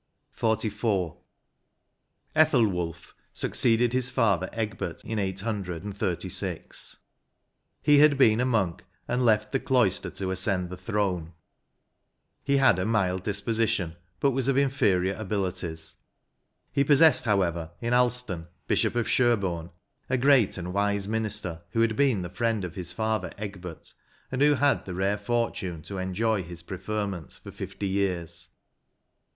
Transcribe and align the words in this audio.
88 0.41 0.71
XLIV. 0.71 1.17
Ethelwulph 2.35 3.13
succeeded 3.35 3.93
his 3.93 4.09
father 4.09 4.49
Egbert 4.51 5.05
in 5.05 5.19
886: 5.19 6.97
he 7.83 7.99
had 7.99 8.17
been 8.17 8.39
a 8.39 8.43
monk, 8.47 8.83
and 9.07 9.23
left 9.23 9.51
the 9.51 9.59
cloister 9.59 10.09
to 10.09 10.31
ascend 10.31 10.71
the 10.71 10.75
throne.; 10.75 11.33
he 12.43 12.57
had 12.57 12.79
a 12.79 12.85
mild 12.87 13.21
disposition, 13.21 13.95
but 14.19 14.31
was 14.31 14.47
of 14.47 14.57
inferior 14.57 15.13
abilities; 15.19 15.97
he 16.71 16.83
possessed, 16.83 17.25
however, 17.25 17.69
in 17.79 17.93
Alstan, 17.93 18.47
Bishop 18.65 18.95
of 18.95 19.07
Sherborne, 19.07 19.69
a 20.09 20.17
great 20.17 20.57
and 20.57 20.73
wise 20.73 21.07
minister, 21.07 21.61
who 21.73 21.81
had 21.81 21.95
been 21.95 22.23
the 22.23 22.29
friend 22.31 22.65
of 22.65 22.73
his 22.73 22.91
father 22.91 23.31
Egbert, 23.37 23.93
and 24.31 24.41
who 24.41 24.55
had 24.55 24.85
the 24.85 24.95
rare 24.95 25.19
fortune 25.19 25.83
to 25.83 25.99
enjoy 25.99 26.41
his 26.41 26.63
preferments 26.63 27.37
for 27.37 27.51
fifty 27.51 27.87
years. 27.87 28.49